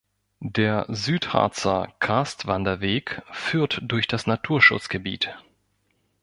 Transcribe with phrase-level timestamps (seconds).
[0.39, 5.37] Der Südharzer Karstwanderweg führt durch das Naturschutzgebiet.